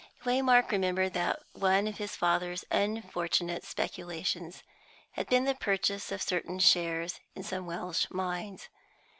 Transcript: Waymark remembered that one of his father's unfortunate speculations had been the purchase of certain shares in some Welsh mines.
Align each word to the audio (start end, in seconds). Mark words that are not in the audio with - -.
Waymark 0.25 0.71
remembered 0.71 1.13
that 1.13 1.43
one 1.53 1.87
of 1.87 1.99
his 1.99 2.15
father's 2.15 2.65
unfortunate 2.71 3.63
speculations 3.63 4.63
had 5.11 5.27
been 5.29 5.45
the 5.45 5.53
purchase 5.53 6.11
of 6.11 6.23
certain 6.23 6.57
shares 6.57 7.19
in 7.35 7.43
some 7.43 7.67
Welsh 7.67 8.07
mines. 8.09 8.67